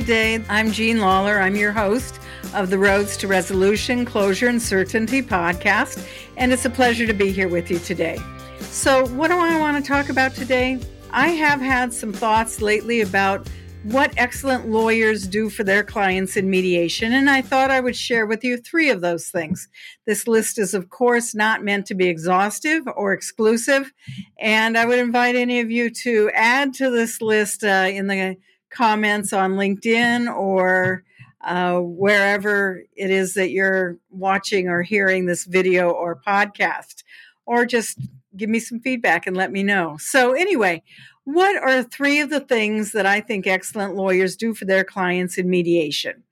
good 0.00 0.04
day. 0.04 0.44
I'm 0.50 0.72
Jean 0.72 1.00
Lawler. 1.00 1.40
I'm 1.40 1.56
your 1.56 1.72
host 1.72 2.20
of 2.52 2.68
the 2.68 2.76
Roads 2.76 3.16
to 3.16 3.26
Resolution, 3.26 4.04
Closure, 4.04 4.46
and 4.46 4.60
Certainty 4.60 5.22
podcast, 5.22 6.06
and 6.36 6.52
it's 6.52 6.66
a 6.66 6.70
pleasure 6.70 7.06
to 7.06 7.14
be 7.14 7.32
here 7.32 7.48
with 7.48 7.70
you 7.70 7.78
today. 7.78 8.18
So, 8.60 9.06
what 9.06 9.28
do 9.28 9.38
I 9.38 9.58
want 9.58 9.82
to 9.82 9.88
talk 9.90 10.10
about 10.10 10.34
today? 10.34 10.78
I 11.12 11.28
have 11.28 11.62
had 11.62 11.94
some 11.94 12.12
thoughts 12.12 12.60
lately 12.60 13.00
about 13.00 13.48
what 13.84 14.12
excellent 14.18 14.68
lawyers 14.68 15.26
do 15.26 15.48
for 15.48 15.64
their 15.64 15.82
clients 15.82 16.36
in 16.36 16.50
mediation, 16.50 17.14
and 17.14 17.30
I 17.30 17.40
thought 17.40 17.70
I 17.70 17.80
would 17.80 17.96
share 17.96 18.26
with 18.26 18.44
you 18.44 18.58
three 18.58 18.90
of 18.90 19.00
those 19.00 19.28
things. 19.28 19.66
This 20.04 20.28
list 20.28 20.58
is, 20.58 20.74
of 20.74 20.90
course, 20.90 21.34
not 21.34 21.64
meant 21.64 21.86
to 21.86 21.94
be 21.94 22.06
exhaustive 22.06 22.82
or 22.96 23.14
exclusive, 23.14 23.94
and 24.38 24.76
I 24.76 24.84
would 24.84 24.98
invite 24.98 25.36
any 25.36 25.60
of 25.60 25.70
you 25.70 25.88
to 25.88 26.30
add 26.34 26.74
to 26.74 26.90
this 26.90 27.22
list 27.22 27.64
uh, 27.64 27.88
in 27.88 28.08
the 28.08 28.36
comments 28.76 29.32
on 29.32 29.52
LinkedIn 29.54 30.34
or 30.34 31.02
uh, 31.42 31.78
wherever 31.78 32.82
it 32.96 33.10
is 33.10 33.34
that 33.34 33.50
you're 33.50 33.96
watching 34.10 34.68
or 34.68 34.82
hearing 34.82 35.26
this 35.26 35.44
video 35.44 35.90
or 35.90 36.20
podcast, 36.26 37.04
or 37.46 37.64
just 37.64 37.98
give 38.36 38.50
me 38.50 38.58
some 38.58 38.80
feedback 38.80 39.26
and 39.26 39.36
let 39.36 39.52
me 39.52 39.62
know. 39.62 39.96
So, 39.98 40.32
anyway, 40.32 40.82
what 41.24 41.56
are 41.56 41.82
three 41.82 42.20
of 42.20 42.30
the 42.30 42.40
things 42.40 42.92
that 42.92 43.06
I 43.06 43.20
think 43.20 43.46
excellent 43.46 43.94
lawyers 43.94 44.36
do 44.36 44.54
for 44.54 44.64
their 44.64 44.84
clients 44.84 45.38
in 45.38 45.48
mediation? 45.48 46.22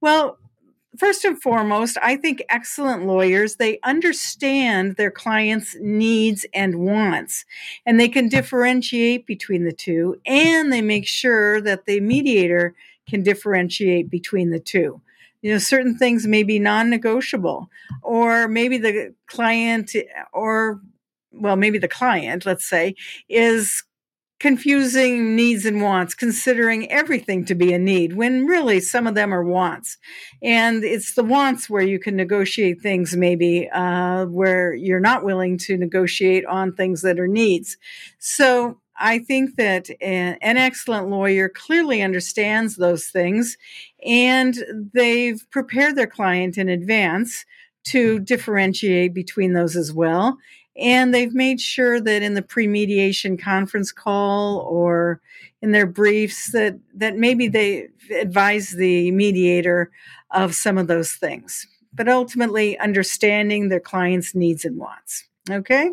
Well, 0.00 0.38
first 0.98 1.24
and 1.24 1.40
foremost, 1.40 1.96
I 2.02 2.16
think 2.16 2.42
excellent 2.48 3.06
lawyers, 3.06 3.56
they 3.56 3.78
understand 3.82 4.96
their 4.96 5.10
clients' 5.10 5.76
needs 5.80 6.44
and 6.52 6.80
wants, 6.80 7.44
and 7.86 7.98
they 7.98 8.08
can 8.08 8.28
differentiate 8.28 9.26
between 9.26 9.64
the 9.64 9.72
two, 9.72 10.20
and 10.26 10.72
they 10.72 10.82
make 10.82 11.06
sure 11.06 11.60
that 11.60 11.86
the 11.86 12.00
mediator 12.00 12.74
can 13.08 13.22
differentiate 13.22 14.10
between 14.10 14.50
the 14.50 14.60
two. 14.60 15.00
You 15.42 15.52
know, 15.52 15.58
certain 15.58 15.96
things 15.96 16.26
may 16.26 16.42
be 16.42 16.58
non 16.58 16.90
negotiable, 16.90 17.70
or 18.02 18.48
maybe 18.48 18.76
the 18.76 19.14
client, 19.26 19.94
or 20.32 20.80
well, 21.32 21.56
maybe 21.56 21.78
the 21.78 21.88
client, 21.88 22.44
let's 22.44 22.68
say, 22.68 22.94
is 23.28 23.84
confusing 24.38 25.34
needs 25.34 25.66
and 25.66 25.82
wants, 25.82 26.14
considering 26.14 26.90
everything 26.90 27.44
to 27.44 27.54
be 27.54 27.72
a 27.72 27.78
need 27.78 28.14
when 28.14 28.46
really 28.46 28.80
some 28.80 29.06
of 29.06 29.14
them 29.14 29.34
are 29.34 29.42
wants. 29.42 29.98
And 30.42 30.84
it's 30.84 31.14
the 31.14 31.24
wants 31.24 31.68
where 31.68 31.82
you 31.82 31.98
can 31.98 32.14
negotiate 32.14 32.80
things, 32.80 33.16
maybe, 33.16 33.68
uh, 33.70 34.26
where 34.26 34.74
you're 34.74 35.00
not 35.00 35.24
willing 35.24 35.58
to 35.58 35.76
negotiate 35.76 36.44
on 36.46 36.72
things 36.72 37.02
that 37.02 37.18
are 37.18 37.28
needs. 37.28 37.76
So 38.18 38.78
I 39.00 39.20
think 39.20 39.56
that 39.56 39.90
an 40.00 40.38
excellent 40.40 41.08
lawyer 41.08 41.48
clearly 41.48 42.02
understands 42.02 42.76
those 42.76 43.06
things 43.08 43.56
and 44.04 44.56
they've 44.92 45.44
prepared 45.50 45.96
their 45.96 46.06
client 46.06 46.58
in 46.58 46.68
advance 46.68 47.44
to 47.84 48.18
differentiate 48.20 49.14
between 49.14 49.52
those 49.52 49.76
as 49.76 49.92
well 49.92 50.38
and 50.78 51.12
they've 51.12 51.34
made 51.34 51.60
sure 51.60 52.00
that 52.00 52.22
in 52.22 52.34
the 52.34 52.42
pre-mediation 52.42 53.36
conference 53.36 53.92
call 53.92 54.58
or 54.60 55.20
in 55.60 55.72
their 55.72 55.86
briefs 55.86 56.52
that 56.52 56.78
that 56.94 57.16
maybe 57.16 57.48
they 57.48 57.88
advise 58.14 58.70
the 58.70 59.10
mediator 59.10 59.90
of 60.30 60.54
some 60.54 60.78
of 60.78 60.86
those 60.86 61.12
things. 61.12 61.66
But 61.92 62.08
ultimately 62.08 62.78
understanding 62.78 63.68
their 63.68 63.80
client's 63.80 64.34
needs 64.34 64.64
and 64.64 64.76
wants 64.76 65.28
okay? 65.50 65.90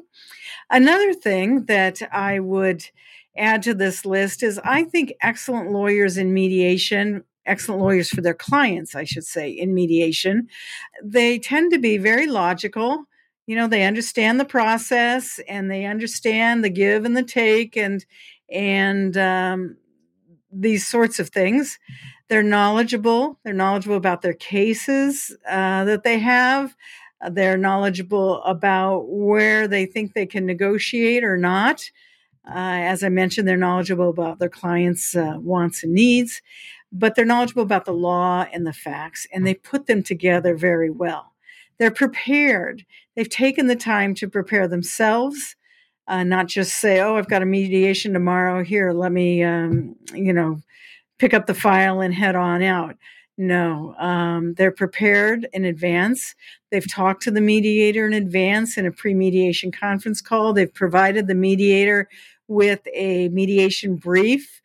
Another 0.69 1.13
thing 1.13 1.65
that 1.65 2.01
i 2.11 2.39
would 2.39 2.83
add 3.37 3.61
to 3.63 3.73
this 3.73 4.05
list 4.05 4.43
is 4.43 4.59
i 4.63 4.83
think 4.83 5.13
excellent 5.21 5.71
lawyers 5.71 6.17
in 6.17 6.33
mediation 6.33 7.23
excellent 7.45 7.81
lawyers 7.81 8.09
for 8.09 8.21
their 8.21 8.33
clients 8.33 8.95
i 8.95 9.03
should 9.03 9.25
say 9.25 9.49
in 9.49 9.73
mediation 9.73 10.47
they 11.03 11.37
tend 11.37 11.71
to 11.71 11.77
be 11.77 11.97
very 11.97 12.27
logical 12.27 13.05
you 13.47 13.55
know 13.55 13.67
they 13.67 13.83
understand 13.83 14.39
the 14.39 14.45
process 14.45 15.39
and 15.47 15.69
they 15.69 15.85
understand 15.85 16.63
the 16.63 16.69
give 16.69 17.05
and 17.05 17.15
the 17.15 17.23
take 17.23 17.77
and 17.77 18.05
and 18.49 19.17
um, 19.17 19.77
these 20.51 20.87
sorts 20.87 21.19
of 21.19 21.29
things. 21.29 21.79
They're 22.27 22.43
knowledgeable. 22.43 23.39
They're 23.43 23.53
knowledgeable 23.53 23.97
about 23.97 24.21
their 24.21 24.33
cases 24.33 25.35
uh, 25.47 25.83
that 25.85 26.03
they 26.03 26.19
have. 26.19 26.75
Uh, 27.21 27.29
they're 27.29 27.57
knowledgeable 27.57 28.41
about 28.43 29.07
where 29.09 29.67
they 29.67 29.85
think 29.85 30.13
they 30.13 30.25
can 30.25 30.45
negotiate 30.45 31.23
or 31.23 31.37
not. 31.37 31.89
Uh, 32.47 32.85
as 32.85 33.03
i 33.03 33.09
mentioned 33.09 33.47
they're 33.47 33.57
knowledgeable 33.57 34.09
about 34.09 34.37
their 34.37 34.49
clients 34.49 35.15
uh, 35.15 35.33
wants 35.39 35.83
and 35.83 35.93
needs 35.93 36.43
but 36.91 37.15
they're 37.15 37.25
knowledgeable 37.25 37.63
about 37.63 37.85
the 37.85 37.91
law 37.91 38.45
and 38.53 38.67
the 38.67 38.73
facts 38.73 39.25
and 39.33 39.47
they 39.47 39.55
put 39.55 39.87
them 39.87 40.03
together 40.03 40.55
very 40.55 40.91
well 40.91 41.34
they're 41.79 41.91
prepared. 41.91 42.85
They've 43.15 43.29
taken 43.29 43.67
the 43.67 43.75
time 43.75 44.13
to 44.15 44.29
prepare 44.29 44.67
themselves, 44.67 45.55
uh, 46.07 46.23
not 46.23 46.47
just 46.47 46.79
say, 46.79 46.99
"Oh, 46.99 47.15
I've 47.15 47.29
got 47.29 47.41
a 47.41 47.45
mediation 47.45 48.13
tomorrow. 48.13 48.63
Here, 48.63 48.91
let 48.91 49.11
me, 49.11 49.43
um, 49.43 49.95
you 50.13 50.33
know, 50.33 50.61
pick 51.19 51.33
up 51.33 51.47
the 51.47 51.53
file 51.53 52.01
and 52.01 52.13
head 52.13 52.35
on 52.35 52.61
out." 52.61 52.97
No, 53.37 53.95
um, 53.97 54.53
they're 54.53 54.71
prepared 54.71 55.47
in 55.51 55.65
advance. 55.65 56.35
They've 56.71 56.89
talked 56.89 57.23
to 57.23 57.31
the 57.31 57.41
mediator 57.41 58.05
in 58.07 58.13
advance 58.13 58.77
in 58.77 58.85
a 58.85 58.91
pre 58.91 59.13
mediation 59.13 59.71
conference 59.71 60.21
call. 60.21 60.53
They've 60.53 60.73
provided 60.73 61.27
the 61.27 61.35
mediator 61.35 62.07
with 62.47 62.81
a 62.93 63.29
mediation 63.29 63.95
brief 63.95 64.61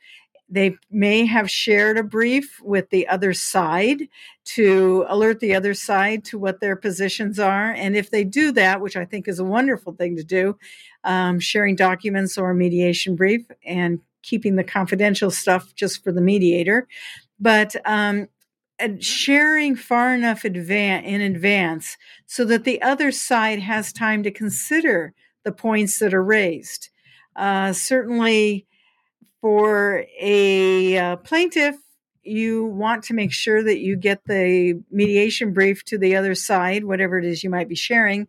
they 0.50 0.76
may 0.90 1.24
have 1.24 1.48
shared 1.48 1.96
a 1.96 2.02
brief 2.02 2.60
with 2.62 2.90
the 2.90 3.06
other 3.06 3.32
side 3.32 4.08
to 4.44 5.04
alert 5.08 5.38
the 5.38 5.54
other 5.54 5.74
side 5.74 6.24
to 6.24 6.38
what 6.38 6.60
their 6.60 6.74
positions 6.74 7.38
are. 7.38 7.70
And 7.72 7.96
if 7.96 8.10
they 8.10 8.24
do 8.24 8.50
that, 8.52 8.80
which 8.80 8.96
I 8.96 9.04
think 9.04 9.28
is 9.28 9.38
a 9.38 9.44
wonderful 9.44 9.92
thing 9.92 10.16
to 10.16 10.24
do, 10.24 10.58
um, 11.04 11.38
sharing 11.38 11.76
documents 11.76 12.36
or 12.36 12.52
mediation 12.52 13.14
brief 13.14 13.46
and 13.64 14.00
keeping 14.22 14.56
the 14.56 14.64
confidential 14.64 15.30
stuff 15.30 15.74
just 15.74 16.02
for 16.02 16.12
the 16.12 16.20
mediator. 16.20 16.88
But 17.38 17.76
um, 17.86 18.28
sharing 18.98 19.76
far 19.76 20.14
enough 20.14 20.42
advan- 20.42 21.04
in 21.04 21.20
advance 21.20 21.96
so 22.26 22.44
that 22.46 22.64
the 22.64 22.82
other 22.82 23.12
side 23.12 23.60
has 23.60 23.92
time 23.92 24.22
to 24.24 24.30
consider 24.30 25.14
the 25.44 25.52
points 25.52 25.98
that 26.00 26.12
are 26.12 26.24
raised. 26.24 26.90
Uh, 27.36 27.72
certainly, 27.72 28.66
for 29.40 30.04
a 30.20 30.98
uh, 30.98 31.16
plaintiff, 31.16 31.76
you 32.22 32.64
want 32.64 33.04
to 33.04 33.14
make 33.14 33.32
sure 33.32 33.62
that 33.62 33.78
you 33.78 33.96
get 33.96 34.24
the 34.26 34.80
mediation 34.90 35.52
brief 35.52 35.84
to 35.86 35.98
the 35.98 36.16
other 36.16 36.34
side, 36.34 36.84
whatever 36.84 37.18
it 37.18 37.24
is 37.24 37.42
you 37.42 37.50
might 37.50 37.68
be 37.68 37.74
sharing, 37.74 38.28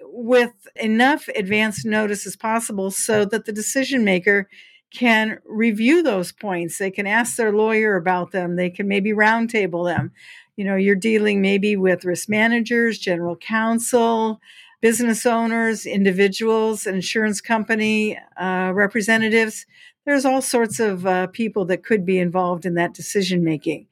with 0.00 0.52
enough 0.76 1.28
advance 1.28 1.84
notice 1.84 2.26
as 2.26 2.36
possible 2.36 2.90
so 2.90 3.24
that 3.24 3.46
the 3.46 3.52
decision 3.52 4.04
maker 4.04 4.48
can 4.92 5.38
review 5.44 6.02
those 6.02 6.32
points. 6.32 6.78
They 6.78 6.90
can 6.90 7.06
ask 7.06 7.36
their 7.36 7.52
lawyer 7.52 7.96
about 7.96 8.32
them. 8.32 8.56
They 8.56 8.70
can 8.70 8.86
maybe 8.86 9.10
roundtable 9.10 9.86
them. 9.86 10.12
You 10.56 10.64
know, 10.64 10.76
you're 10.76 10.94
dealing 10.94 11.42
maybe 11.42 11.76
with 11.76 12.04
risk 12.04 12.28
managers, 12.28 12.98
general 12.98 13.36
counsel, 13.36 14.40
business 14.80 15.26
owners, 15.26 15.84
individuals, 15.86 16.86
insurance 16.86 17.40
company 17.40 18.18
uh, 18.36 18.72
representatives 18.74 19.66
there's 20.06 20.24
all 20.24 20.40
sorts 20.40 20.80
of 20.80 21.04
uh, 21.04 21.26
people 21.28 21.64
that 21.66 21.84
could 21.84 22.06
be 22.06 22.18
involved 22.18 22.64
in 22.64 22.74
that 22.74 22.94
decision 22.94 23.44
making. 23.44 23.86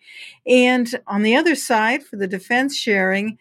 And 0.46 0.88
on 1.06 1.22
the 1.22 1.36
other 1.36 1.54
side, 1.54 2.04
for 2.04 2.16
the 2.16 2.28
defense 2.28 2.76
sharing, 2.76 3.36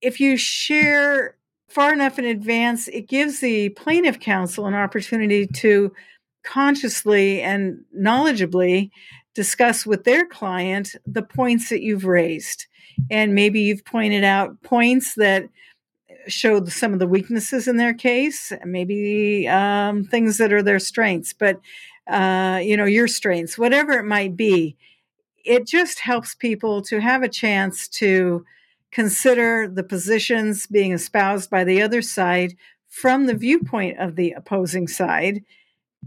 if 0.00 0.20
you 0.20 0.36
share 0.36 1.36
far 1.68 1.92
enough 1.92 2.18
in 2.18 2.24
advance, 2.24 2.88
it 2.88 3.08
gives 3.08 3.40
the 3.40 3.70
plaintiff 3.70 4.20
counsel 4.20 4.66
an 4.66 4.74
opportunity 4.74 5.46
to 5.48 5.92
consciously 6.44 7.42
and 7.42 7.84
knowledgeably 7.94 8.90
discuss 9.34 9.84
with 9.84 10.04
their 10.04 10.24
client 10.24 10.94
the 11.06 11.22
points 11.22 11.68
that 11.68 11.82
you've 11.82 12.04
raised. 12.04 12.66
And 13.10 13.34
maybe 13.34 13.60
you've 13.60 13.84
pointed 13.84 14.24
out 14.24 14.62
points 14.62 15.16
that 15.16 15.48
showed 16.28 16.70
some 16.70 16.92
of 16.92 16.98
the 16.98 17.06
weaknesses 17.06 17.68
in 17.68 17.76
their 17.76 17.94
case, 17.94 18.52
maybe 18.64 19.46
um, 19.48 20.04
things 20.04 20.38
that 20.38 20.52
are 20.52 20.62
their 20.62 20.78
strengths. 20.78 21.32
But 21.32 21.60
uh, 22.08 22.60
you 22.62 22.76
know, 22.76 22.84
your 22.84 23.08
strengths, 23.08 23.58
whatever 23.58 23.92
it 23.92 24.04
might 24.04 24.36
be. 24.36 24.76
It 25.44 25.66
just 25.66 26.00
helps 26.00 26.34
people 26.34 26.82
to 26.82 27.00
have 27.00 27.22
a 27.22 27.28
chance 27.28 27.88
to 27.88 28.44
consider 28.90 29.68
the 29.68 29.82
positions 29.82 30.66
being 30.66 30.92
espoused 30.92 31.50
by 31.50 31.64
the 31.64 31.82
other 31.82 32.02
side 32.02 32.56
from 32.88 33.26
the 33.26 33.34
viewpoint 33.34 33.98
of 33.98 34.16
the 34.16 34.32
opposing 34.32 34.88
side 34.88 35.44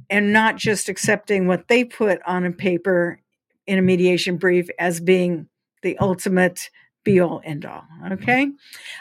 and 0.09 0.33
not 0.33 0.55
just 0.55 0.89
accepting 0.89 1.47
what 1.47 1.67
they 1.67 1.83
put 1.83 2.21
on 2.25 2.45
a 2.45 2.51
paper 2.51 3.19
in 3.67 3.77
a 3.77 3.81
mediation 3.83 4.37
brief 4.37 4.67
as 4.79 4.99
being 4.99 5.47
the 5.83 5.97
ultimate 5.99 6.69
be 7.03 7.19
all 7.19 7.41
end 7.43 7.65
all. 7.65 7.85
Okay. 8.11 8.49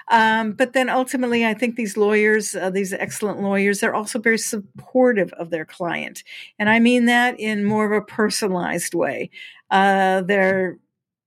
Um, 0.09 0.53
but 0.53 0.73
then 0.73 0.89
ultimately, 0.89 1.45
I 1.45 1.55
think 1.55 1.77
these 1.77 1.97
lawyers, 1.97 2.55
uh, 2.55 2.71
these 2.71 2.93
excellent 2.93 3.41
lawyers, 3.41 3.81
they're 3.81 3.95
also 3.95 4.19
very 4.19 4.39
supportive 4.39 5.33
of 5.33 5.50
their 5.50 5.65
client. 5.65 6.23
And 6.59 6.71
I 6.71 6.79
mean 6.79 7.06
that 7.06 7.39
in 7.39 7.65
more 7.65 7.85
of 7.85 7.93
a 7.93 8.05
personalized 8.05 8.95
way. 8.95 9.31
Uh, 9.71 10.23
they're 10.23 10.79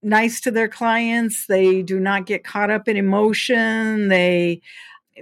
nice 0.01 0.41
to 0.41 0.51
their 0.51 0.67
clients. 0.67 1.45
They 1.47 1.81
do 1.81 1.99
not 1.99 2.25
get 2.25 2.43
caught 2.43 2.71
up 2.71 2.87
in 2.87 2.97
emotion. 2.97 4.07
They 4.07 4.61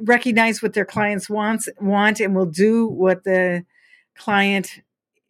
recognize 0.01 0.62
what 0.62 0.74
their 0.74 0.86
clients 0.86 1.30
wants 1.30 1.68
want 1.81 2.19
and 2.19 2.36
will 2.36 2.46
do 2.46 2.88
what 2.88 3.24
the 3.24 3.66
client 4.16 4.81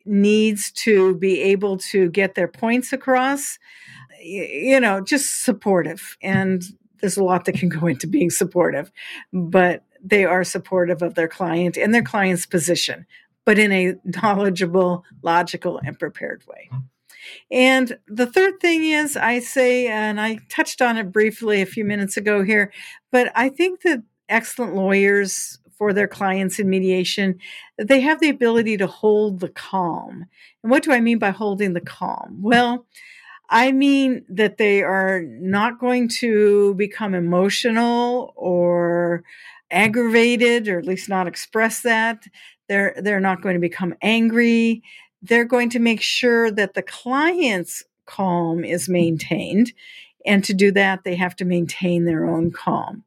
needs 0.06 0.72
to 0.72 1.16
be 1.16 1.42
able 1.42 1.78
to 1.78 2.10
get 2.10 2.36
their 2.36 2.48
points 2.48 2.94
across. 2.94 3.58
You 4.22 4.80
know, 4.80 5.02
just 5.02 5.44
supportive. 5.44 6.18
And 6.22 6.64
there's 7.02 7.18
a 7.18 7.24
lot 7.24 7.46
that 7.46 7.56
can 7.56 7.70
go 7.70 7.88
into 7.88 8.08
being 8.08 8.30
supportive, 8.30 8.92
but 9.32 9.84
they 10.04 10.26
are 10.26 10.44
supportive 10.44 11.02
of 11.02 11.16
their 11.16 11.28
client 11.28 11.78
and 11.78 11.94
their 11.94 12.04
client's 12.04 12.46
position, 12.46 13.06
but 13.46 13.58
in 13.58 13.72
a 13.72 13.96
knowledgeable, 14.22 15.04
logical, 15.22 15.80
and 15.86 15.98
prepared 15.98 16.44
way. 16.48 16.70
Mm-hmm. 16.72 16.86
And 17.52 17.98
the 18.08 18.26
third 18.26 18.60
thing 18.60 18.86
is, 18.86 19.16
I 19.18 19.40
say, 19.40 19.88
and 19.88 20.20
I 20.20 20.40
touched 20.50 20.82
on 20.82 20.98
it 20.98 21.12
briefly 21.12 21.62
a 21.62 21.66
few 21.66 21.86
minutes 21.86 22.18
ago 22.18 22.44
here, 22.44 22.72
but 23.12 23.32
I 23.36 23.50
think 23.50 23.82
that 23.82 24.04
excellent 24.30 24.76
lawyers 24.76 25.60
for 25.78 25.94
their 25.94 26.08
clients 26.08 26.60
in 26.60 26.70
mediation, 26.70 27.40
they 27.78 28.02
have 28.02 28.20
the 28.20 28.30
ability 28.30 28.78
to 28.78 28.88
hold 28.88 29.40
the 29.40 29.50
calm. 29.50 30.26
And 30.64 30.72
what 30.72 30.84
do 30.84 30.92
I 30.92 31.00
mean 31.00 31.20
by 31.20 31.30
holding 31.30 31.74
the 31.74 31.82
calm? 31.82 32.40
Well, 32.42 32.86
I 33.50 33.72
mean 33.72 34.26
that 34.30 34.58
they 34.58 34.84
are 34.84 35.22
not 35.24 35.80
going 35.80 36.10
to 36.20 36.76
become 36.76 37.16
emotional 37.16 38.34
or 38.36 39.24
aggravated, 39.72 40.68
or 40.68 40.80
at 40.80 40.86
least 40.86 41.10
not 41.10 41.28
express 41.28 41.82
that. 41.82 42.24
They're 42.68 42.94
they're 42.98 43.20
not 43.20 43.42
going 43.42 43.56
to 43.56 43.60
become 43.60 43.96
angry 44.02 44.84
they're 45.22 45.46
going 45.46 45.70
to 45.72 45.80
make 45.80 46.02
sure 46.02 46.52
that 46.52 46.74
the 46.74 46.82
client's 46.82 47.84
calm 48.06 48.64
is 48.64 48.90
maintained. 48.90 49.74
And 50.30 50.44
to 50.44 50.54
do 50.54 50.72
that, 50.74 51.04
they 51.04 51.16
have 51.16 51.36
to 51.38 51.46
maintain 51.46 52.06
their 52.06 52.24
own 52.26 52.52
calm. 52.52 53.04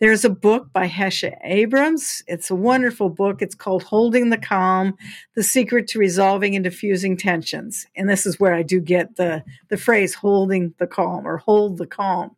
There's 0.00 0.24
a 0.24 0.30
book 0.30 0.72
by 0.72 0.88
Hesha 0.88 1.36
Abrams. 1.44 2.24
It's 2.26 2.50
a 2.50 2.54
wonderful 2.54 3.10
book. 3.10 3.42
It's 3.42 3.54
called 3.54 3.82
Holding 3.82 4.30
the 4.30 4.38
Calm 4.38 4.96
The 5.36 5.42
Secret 5.42 5.86
to 5.88 5.98
Resolving 5.98 6.56
and 6.56 6.64
Diffusing 6.64 7.18
Tensions. 7.18 7.86
And 7.94 8.08
this 8.08 8.24
is 8.24 8.40
where 8.40 8.54
I 8.54 8.62
do 8.62 8.80
get 8.80 9.16
the, 9.16 9.44
the 9.68 9.76
phrase 9.76 10.14
holding 10.14 10.72
the 10.78 10.86
calm 10.86 11.28
or 11.28 11.36
hold 11.36 11.76
the 11.76 11.86
calm. 11.86 12.34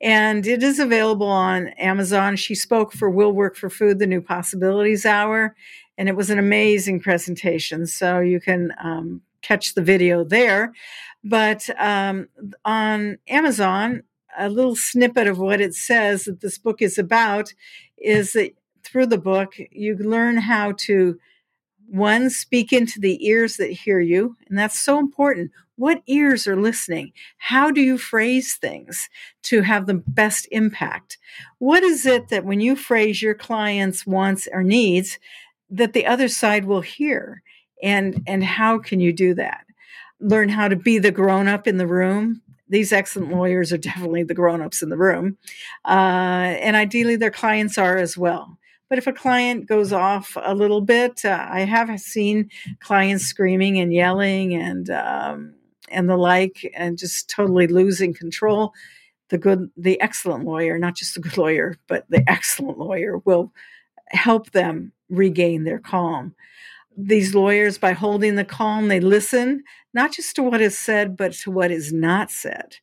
And 0.00 0.46
it 0.46 0.62
is 0.62 0.78
available 0.78 1.26
on 1.26 1.68
Amazon. 1.70 2.36
She 2.36 2.54
spoke 2.54 2.92
for 2.92 3.10
Will 3.10 3.32
Work 3.32 3.56
for 3.56 3.68
Food, 3.68 3.98
the 3.98 4.06
New 4.06 4.22
Possibilities 4.22 5.04
Hour 5.04 5.56
and 5.98 6.08
it 6.08 6.16
was 6.16 6.30
an 6.30 6.38
amazing 6.38 7.00
presentation. 7.00 7.86
So 7.86 8.20
you 8.20 8.40
can 8.40 8.72
um, 8.82 9.20
catch 9.42 9.74
the 9.74 9.82
video 9.82 10.24
there. 10.24 10.72
But 11.24 11.68
um, 11.78 12.28
on 12.64 13.18
Amazon, 13.28 14.02
a 14.36 14.48
little 14.48 14.76
snippet 14.76 15.26
of 15.26 15.38
what 15.38 15.60
it 15.60 15.74
says 15.74 16.24
that 16.24 16.40
this 16.40 16.58
book 16.58 16.82
is 16.82 16.98
about 16.98 17.52
is 17.98 18.32
that 18.32 18.54
through 18.82 19.06
the 19.06 19.18
book, 19.18 19.54
you 19.70 19.96
learn 19.96 20.36
how 20.38 20.72
to 20.72 21.18
one, 21.88 22.30
speak 22.30 22.72
into 22.72 22.98
the 22.98 23.24
ears 23.26 23.56
that 23.58 23.70
hear 23.70 24.00
you. 24.00 24.34
And 24.48 24.58
that's 24.58 24.78
so 24.78 24.98
important. 24.98 25.50
What 25.76 26.02
ears 26.06 26.46
are 26.46 26.56
listening? 26.56 27.12
How 27.36 27.70
do 27.70 27.82
you 27.82 27.98
phrase 27.98 28.54
things 28.54 29.10
to 29.44 29.60
have 29.60 29.86
the 29.86 30.02
best 30.06 30.48
impact? 30.50 31.18
What 31.58 31.82
is 31.82 32.06
it 32.06 32.28
that 32.28 32.46
when 32.46 32.60
you 32.60 32.76
phrase 32.76 33.20
your 33.20 33.34
client's 33.34 34.06
wants 34.06 34.48
or 34.52 34.62
needs, 34.62 35.18
that 35.68 35.92
the 35.92 36.06
other 36.06 36.28
side 36.28 36.64
will 36.64 36.80
hear 36.80 37.42
and 37.82 38.22
and 38.26 38.44
how 38.44 38.78
can 38.78 39.00
you 39.00 39.12
do 39.12 39.34
that 39.34 39.66
learn 40.22 40.48
how 40.48 40.68
to 40.68 40.76
be 40.76 40.98
the 40.98 41.10
grown 41.10 41.48
up 41.48 41.66
in 41.66 41.76
the 41.76 41.86
room. 41.86 42.40
These 42.68 42.92
excellent 42.92 43.32
lawyers 43.32 43.72
are 43.72 43.78
definitely 43.78 44.22
the 44.22 44.34
grown 44.34 44.62
ups 44.62 44.82
in 44.82 44.88
the 44.88 44.96
room. 44.96 45.36
Uh, 45.84 46.56
and 46.60 46.76
ideally 46.76 47.16
their 47.16 47.30
clients 47.30 47.76
are 47.76 47.98
as 47.98 48.16
well. 48.16 48.58
But 48.88 48.98
if 48.98 49.06
a 49.06 49.12
client 49.12 49.66
goes 49.66 49.92
off 49.92 50.36
a 50.42 50.54
little 50.54 50.82
bit 50.82 51.24
uh, 51.24 51.46
i 51.50 51.60
have 51.60 51.98
seen 51.98 52.50
clients 52.80 53.24
screaming 53.24 53.78
and 53.78 53.92
yelling 53.92 54.54
and 54.54 54.90
um, 54.90 55.54
and 55.88 56.08
the 56.08 56.16
like 56.16 56.70
and 56.74 56.98
just 56.98 57.28
totally 57.28 57.66
losing 57.66 58.14
control. 58.14 58.72
The 59.30 59.38
good 59.38 59.70
the 59.78 60.00
excellent 60.00 60.44
lawyer 60.44 60.78
not 60.78 60.94
just 60.94 61.14
the 61.14 61.20
good 61.20 61.38
lawyer 61.38 61.76
but 61.86 62.04
the 62.10 62.22
excellent 62.30 62.78
lawyer 62.78 63.18
will 63.18 63.52
help 64.08 64.50
them 64.50 64.92
regain 65.08 65.64
their 65.64 65.78
calm. 65.78 66.34
These 66.96 67.34
lawyers, 67.34 67.78
by 67.78 67.92
holding 67.92 68.36
the 68.36 68.44
calm, 68.44 68.88
they 68.88 69.00
listen 69.00 69.64
not 69.94 70.12
just 70.12 70.36
to 70.36 70.42
what 70.42 70.60
is 70.60 70.78
said, 70.78 71.16
but 71.16 71.32
to 71.32 71.50
what 71.50 71.70
is 71.70 71.92
not 71.92 72.30
said. 72.30 72.76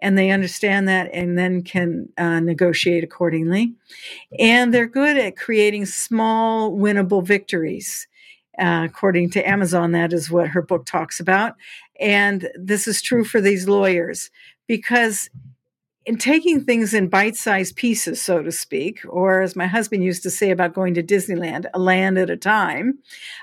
And 0.00 0.16
they 0.16 0.30
understand 0.30 0.86
that 0.88 1.10
and 1.12 1.36
then 1.36 1.62
can 1.62 2.08
uh, 2.16 2.40
negotiate 2.40 3.02
accordingly. 3.02 3.74
And 4.38 4.72
they're 4.72 4.86
good 4.86 5.18
at 5.18 5.36
creating 5.36 5.86
small, 5.86 6.72
winnable 6.72 7.24
victories. 7.24 8.06
Uh, 8.58 8.82
according 8.84 9.30
to 9.30 9.48
Amazon, 9.48 9.92
that 9.92 10.12
is 10.12 10.30
what 10.30 10.48
her 10.48 10.62
book 10.62 10.84
talks 10.84 11.20
about. 11.20 11.54
And 12.00 12.48
this 12.56 12.88
is 12.88 13.02
true 13.02 13.24
for 13.24 13.40
these 13.40 13.68
lawyers 13.68 14.30
because 14.66 15.30
in 16.08 16.16
taking 16.16 16.64
things 16.64 16.94
in 16.94 17.08
bite-sized 17.08 17.76
pieces 17.76 18.20
so 18.20 18.42
to 18.42 18.50
speak 18.50 19.00
or 19.08 19.42
as 19.42 19.54
my 19.54 19.66
husband 19.66 20.02
used 20.02 20.22
to 20.22 20.30
say 20.30 20.50
about 20.50 20.72
going 20.72 20.94
to 20.94 21.02
disneyland 21.02 21.66
a 21.74 21.78
land 21.78 22.16
at 22.16 22.30
a 22.30 22.36
time 22.36 22.98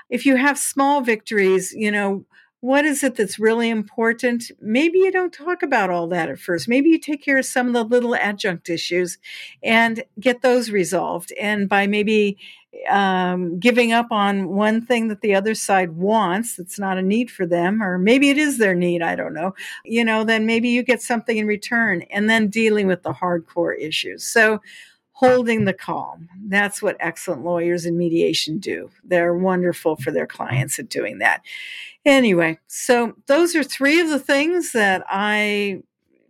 if 0.09 0.25
you 0.25 0.35
have 0.35 0.57
small 0.57 1.01
victories 1.01 1.73
you 1.73 1.91
know 1.91 2.25
what 2.65 2.83
is 2.83 3.03
it 3.03 3.13
that's 3.13 3.37
really 3.37 3.69
important? 3.69 4.51
Maybe 4.59 4.97
you 4.97 5.11
don't 5.11 5.31
talk 5.31 5.61
about 5.61 5.91
all 5.91 6.07
that 6.07 6.29
at 6.29 6.39
first. 6.39 6.67
Maybe 6.67 6.89
you 6.89 6.97
take 6.97 7.23
care 7.23 7.37
of 7.37 7.45
some 7.45 7.67
of 7.67 7.73
the 7.73 7.83
little 7.83 8.15
adjunct 8.15 8.71
issues 8.71 9.19
and 9.61 10.03
get 10.19 10.41
those 10.41 10.71
resolved. 10.71 11.31
And 11.39 11.69
by 11.69 11.85
maybe 11.85 12.39
um, 12.89 13.59
giving 13.59 13.91
up 13.91 14.07
on 14.11 14.49
one 14.49 14.81
thing 14.85 15.07
that 15.07 15.21
the 15.21 15.35
other 15.35 15.55
side 15.55 15.91
wants 15.91 16.55
that's 16.55 16.79
not 16.79 16.97
a 16.97 17.01
need 17.01 17.31
for 17.31 17.45
them, 17.45 17.81
or 17.81 17.97
maybe 17.97 18.29
it 18.29 18.37
is 18.37 18.57
their 18.57 18.75
need, 18.75 19.01
I 19.01 19.15
don't 19.15 19.33
know, 19.33 19.53
you 19.83 20.03
know, 20.03 20.23
then 20.23 20.45
maybe 20.45 20.69
you 20.69 20.83
get 20.83 21.01
something 21.01 21.37
in 21.37 21.47
return 21.47 22.03
and 22.03 22.29
then 22.29 22.47
dealing 22.47 22.87
with 22.87 23.03
the 23.03 23.13
hardcore 23.13 23.77
issues. 23.79 24.25
So, 24.25 24.61
holding 25.15 25.63
the 25.63 25.73
calm. 25.73 26.27
That's 26.47 26.81
what 26.81 26.97
excellent 26.99 27.41
lawyers 27.41 27.85
in 27.85 27.97
mediation 27.97 28.59
do. 28.59 28.89
They're 29.05 29.33
wonderful 29.33 29.95
for 29.95 30.11
their 30.11 30.27
clients 30.27 30.77
at 30.77 30.89
doing 30.89 31.19
that. 31.19 31.41
Anyway, 32.03 32.59
so 32.67 33.15
those 33.27 33.55
are 33.55 33.63
three 33.63 34.01
of 34.01 34.09
the 34.09 34.19
things 34.19 34.73
that 34.73 35.05
I 35.09 35.81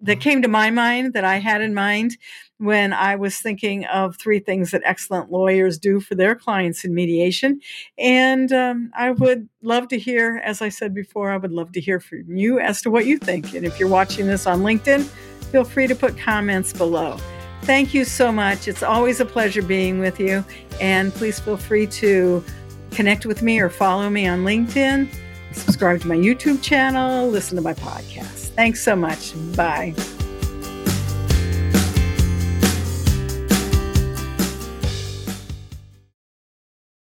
that 0.01 0.21
came 0.21 0.41
to 0.43 0.47
my 0.47 0.69
mind 0.69 1.13
that 1.13 1.23
I 1.25 1.37
had 1.37 1.61
in 1.61 1.73
mind 1.73 2.17
when 2.57 2.93
I 2.93 3.15
was 3.15 3.37
thinking 3.37 3.85
of 3.85 4.17
three 4.17 4.39
things 4.39 4.71
that 4.71 4.81
excellent 4.85 5.31
lawyers 5.31 5.77
do 5.77 5.99
for 5.99 6.15
their 6.15 6.35
clients 6.35 6.85
in 6.85 6.93
mediation. 6.93 7.59
And 7.97 8.51
um, 8.53 8.91
I 8.95 9.11
would 9.11 9.49
love 9.61 9.87
to 9.89 9.99
hear, 9.99 10.41
as 10.43 10.61
I 10.61 10.69
said 10.69 10.93
before, 10.93 11.31
I 11.31 11.37
would 11.37 11.51
love 11.51 11.71
to 11.73 11.81
hear 11.81 11.99
from 11.99 12.35
you 12.35 12.59
as 12.59 12.81
to 12.83 12.89
what 12.89 13.05
you 13.05 13.17
think. 13.17 13.53
And 13.53 13.65
if 13.65 13.79
you're 13.79 13.89
watching 13.89 14.27
this 14.27 14.47
on 14.47 14.61
LinkedIn, 14.61 15.03
feel 15.51 15.63
free 15.63 15.87
to 15.87 15.95
put 15.95 16.17
comments 16.17 16.71
below. 16.73 17.17
Thank 17.63 17.93
you 17.93 18.05
so 18.05 18.31
much. 18.31 18.67
It's 18.67 18.83
always 18.83 19.19
a 19.19 19.25
pleasure 19.25 19.61
being 19.61 19.99
with 19.99 20.19
you. 20.19 20.45
And 20.79 21.13
please 21.13 21.39
feel 21.39 21.57
free 21.57 21.87
to 21.87 22.43
connect 22.91 23.25
with 23.25 23.41
me 23.41 23.59
or 23.59 23.69
follow 23.69 24.09
me 24.09 24.27
on 24.27 24.43
LinkedIn 24.43 25.09
subscribe 25.55 26.01
to 26.01 26.07
my 26.07 26.15
YouTube 26.15 26.61
channel, 26.61 27.27
listen 27.29 27.55
to 27.55 27.61
my 27.61 27.73
podcast. 27.73 28.49
Thanks 28.49 28.83
so 28.83 28.95
much. 28.95 29.33
Bye. 29.55 29.93